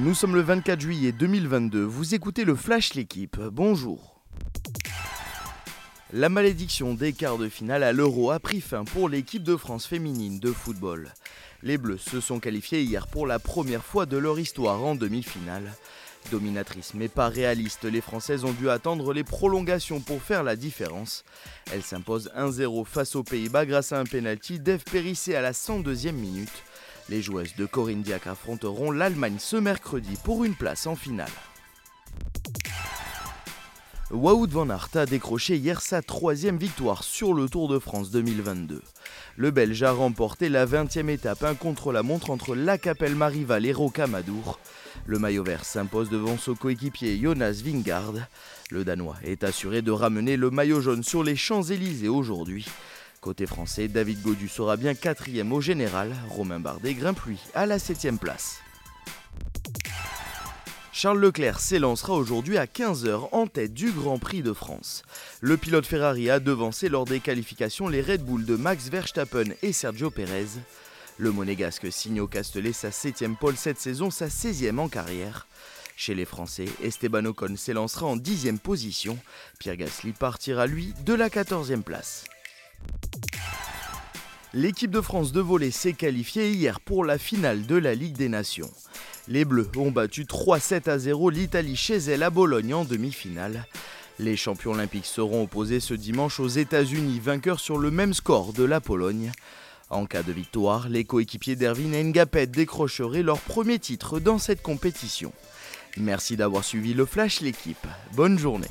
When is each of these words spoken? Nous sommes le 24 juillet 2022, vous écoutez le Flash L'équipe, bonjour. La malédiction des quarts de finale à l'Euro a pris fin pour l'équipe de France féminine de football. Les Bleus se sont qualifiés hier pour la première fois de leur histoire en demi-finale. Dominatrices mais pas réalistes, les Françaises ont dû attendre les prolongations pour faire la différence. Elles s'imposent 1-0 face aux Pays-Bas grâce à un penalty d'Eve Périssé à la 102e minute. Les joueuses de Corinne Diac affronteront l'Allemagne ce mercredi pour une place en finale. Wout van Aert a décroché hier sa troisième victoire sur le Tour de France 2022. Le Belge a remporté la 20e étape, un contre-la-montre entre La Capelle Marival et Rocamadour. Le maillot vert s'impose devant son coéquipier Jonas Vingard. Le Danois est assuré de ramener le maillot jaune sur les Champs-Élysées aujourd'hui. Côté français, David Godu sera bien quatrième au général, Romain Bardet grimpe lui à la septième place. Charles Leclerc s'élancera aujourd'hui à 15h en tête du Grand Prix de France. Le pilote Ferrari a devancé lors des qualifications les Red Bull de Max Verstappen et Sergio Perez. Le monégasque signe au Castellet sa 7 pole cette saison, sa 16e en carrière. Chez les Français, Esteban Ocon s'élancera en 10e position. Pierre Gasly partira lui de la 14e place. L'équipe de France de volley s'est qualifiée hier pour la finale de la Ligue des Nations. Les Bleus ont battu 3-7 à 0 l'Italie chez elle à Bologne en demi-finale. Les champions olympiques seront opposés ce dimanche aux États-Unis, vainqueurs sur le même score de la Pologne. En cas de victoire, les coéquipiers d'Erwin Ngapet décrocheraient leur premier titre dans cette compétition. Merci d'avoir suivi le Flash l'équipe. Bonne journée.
Nous 0.00 0.14
sommes 0.14 0.36
le 0.36 0.42
24 0.42 0.80
juillet 0.80 1.10
2022, 1.10 1.82
vous 1.82 2.14
écoutez 2.14 2.44
le 2.44 2.54
Flash 2.54 2.94
L'équipe, 2.94 3.36
bonjour. 3.50 4.20
La 6.12 6.28
malédiction 6.28 6.94
des 6.94 7.12
quarts 7.12 7.36
de 7.36 7.48
finale 7.48 7.82
à 7.82 7.92
l'Euro 7.92 8.30
a 8.30 8.38
pris 8.38 8.60
fin 8.60 8.84
pour 8.84 9.08
l'équipe 9.08 9.42
de 9.42 9.56
France 9.56 9.86
féminine 9.86 10.38
de 10.38 10.52
football. 10.52 11.12
Les 11.64 11.78
Bleus 11.78 11.98
se 11.98 12.20
sont 12.20 12.38
qualifiés 12.38 12.82
hier 12.82 13.08
pour 13.08 13.26
la 13.26 13.40
première 13.40 13.84
fois 13.84 14.06
de 14.06 14.16
leur 14.16 14.38
histoire 14.38 14.84
en 14.84 14.94
demi-finale. 14.94 15.74
Dominatrices 16.30 16.94
mais 16.94 17.08
pas 17.08 17.28
réalistes, 17.28 17.84
les 17.84 18.00
Françaises 18.00 18.44
ont 18.44 18.52
dû 18.52 18.70
attendre 18.70 19.12
les 19.12 19.24
prolongations 19.24 19.98
pour 19.98 20.22
faire 20.22 20.44
la 20.44 20.54
différence. 20.54 21.24
Elles 21.72 21.82
s'imposent 21.82 22.30
1-0 22.36 22.84
face 22.84 23.16
aux 23.16 23.24
Pays-Bas 23.24 23.66
grâce 23.66 23.90
à 23.90 23.98
un 23.98 24.04
penalty 24.04 24.60
d'Eve 24.60 24.84
Périssé 24.84 25.34
à 25.34 25.40
la 25.40 25.52
102e 25.52 26.12
minute. 26.12 26.62
Les 27.08 27.22
joueuses 27.22 27.56
de 27.56 27.64
Corinne 27.64 28.02
Diac 28.02 28.26
affronteront 28.26 28.90
l'Allemagne 28.90 29.36
ce 29.38 29.56
mercredi 29.56 30.16
pour 30.24 30.44
une 30.44 30.54
place 30.54 30.86
en 30.86 30.94
finale. 30.94 31.30
Wout 34.10 34.46
van 34.46 34.70
Aert 34.70 34.88
a 34.94 35.06
décroché 35.06 35.56
hier 35.56 35.80
sa 35.80 36.00
troisième 36.00 36.56
victoire 36.56 37.04
sur 37.04 37.34
le 37.34 37.48
Tour 37.48 37.68
de 37.68 37.78
France 37.78 38.10
2022. 38.10 38.82
Le 39.36 39.50
Belge 39.50 39.82
a 39.82 39.92
remporté 39.92 40.48
la 40.48 40.66
20e 40.66 41.08
étape, 41.08 41.44
un 41.44 41.54
contre-la-montre 41.54 42.30
entre 42.30 42.54
La 42.54 42.78
Capelle 42.78 43.14
Marival 43.14 43.64
et 43.66 43.72
Rocamadour. 43.72 44.58
Le 45.06 45.18
maillot 45.18 45.44
vert 45.44 45.64
s'impose 45.64 46.10
devant 46.10 46.36
son 46.36 46.54
coéquipier 46.54 47.18
Jonas 47.18 47.60
Vingard. 47.64 48.14
Le 48.70 48.84
Danois 48.84 49.16
est 49.24 49.44
assuré 49.44 49.80
de 49.80 49.90
ramener 49.90 50.36
le 50.36 50.50
maillot 50.50 50.80
jaune 50.80 51.04
sur 51.04 51.22
les 51.22 51.36
Champs-Élysées 51.36 52.08
aujourd'hui. 52.08 52.66
Côté 53.20 53.46
français, 53.46 53.88
David 53.88 54.22
Godu 54.22 54.48
sera 54.48 54.76
bien 54.76 54.94
quatrième 54.94 55.52
au 55.52 55.60
général, 55.60 56.14
Romain 56.28 56.60
Bardet 56.60 56.94
grimpe 56.94 57.20
lui 57.26 57.38
à 57.54 57.66
la 57.66 57.78
septième 57.78 58.18
place. 58.18 58.60
Charles 60.92 61.20
Leclerc 61.20 61.60
s'élancera 61.60 62.12
aujourd'hui 62.12 62.58
à 62.58 62.66
15h 62.66 63.28
en 63.32 63.46
tête 63.46 63.74
du 63.74 63.90
Grand 63.90 64.18
Prix 64.18 64.42
de 64.42 64.52
France. 64.52 65.02
Le 65.40 65.56
pilote 65.56 65.86
Ferrari 65.86 66.30
a 66.30 66.40
devancé 66.40 66.88
lors 66.88 67.04
des 67.04 67.20
qualifications 67.20 67.88
les 67.88 68.02
Red 68.02 68.24
Bull 68.24 68.44
de 68.44 68.56
Max 68.56 68.88
Verstappen 68.88 69.52
et 69.62 69.72
Sergio 69.72 70.10
Perez. 70.10 70.48
Le 71.16 71.32
monégasque 71.32 71.92
signe 71.92 72.20
au 72.20 72.28
Castellet 72.28 72.72
sa 72.72 72.92
7 72.92 73.24
pole 73.38 73.56
cette 73.56 73.80
saison, 73.80 74.10
sa 74.10 74.28
16e 74.28 74.78
en 74.78 74.88
carrière. 74.88 75.46
Chez 75.96 76.14
les 76.14 76.24
Français, 76.24 76.66
Esteban 76.82 77.24
Ocon 77.24 77.56
s'élancera 77.56 78.06
en 78.06 78.16
10e 78.16 78.58
position. 78.58 79.18
Pierre 79.58 79.76
Gasly 79.76 80.12
partira 80.12 80.66
lui 80.66 80.94
de 81.04 81.14
la 81.14 81.28
14e 81.28 81.82
place. 81.82 82.24
L'équipe 84.54 84.90
de 84.90 85.02
France 85.02 85.32
de 85.32 85.42
volley 85.42 85.70
s'est 85.70 85.92
qualifiée 85.92 86.50
hier 86.50 86.80
pour 86.80 87.04
la 87.04 87.18
finale 87.18 87.66
de 87.66 87.76
la 87.76 87.94
Ligue 87.94 88.16
des 88.16 88.30
Nations. 88.30 88.70
Les 89.28 89.44
Bleus 89.44 89.68
ont 89.76 89.90
battu 89.90 90.24
3-7 90.24 90.88
à 90.88 90.98
0 90.98 91.28
l'Italie 91.28 91.76
chez 91.76 91.98
elle 91.98 92.22
à 92.22 92.30
Bologne 92.30 92.72
en 92.72 92.84
demi-finale. 92.86 93.66
Les 94.18 94.38
champions 94.38 94.72
olympiques 94.72 95.04
seront 95.04 95.42
opposés 95.42 95.80
ce 95.80 95.92
dimanche 95.92 96.40
aux 96.40 96.48
États-Unis, 96.48 97.20
vainqueurs 97.20 97.60
sur 97.60 97.76
le 97.76 97.90
même 97.90 98.14
score 98.14 98.54
de 98.54 98.64
la 98.64 98.80
Pologne. 98.80 99.32
En 99.90 100.06
cas 100.06 100.22
de 100.22 100.32
victoire, 100.32 100.88
les 100.88 101.04
coéquipiers 101.04 101.54
d'Erwin 101.56 101.92
Ngapet 102.10 102.46
décrocheraient 102.46 103.22
leur 103.22 103.40
premier 103.40 103.78
titre 103.78 104.18
dans 104.18 104.38
cette 104.38 104.62
compétition. 104.62 105.32
Merci 105.98 106.36
d'avoir 106.36 106.64
suivi 106.64 106.94
le 106.94 107.04
Flash 107.04 107.42
l'équipe. 107.42 107.86
Bonne 108.14 108.38
journée. 108.38 108.68